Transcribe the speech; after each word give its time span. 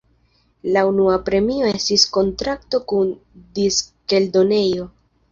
La 0.75 0.81
unua 0.91 1.17
premio 1.25 1.67
estis 1.71 2.05
kontrakto 2.15 2.79
kun 2.93 3.11
diskeldonejo. 3.59 4.87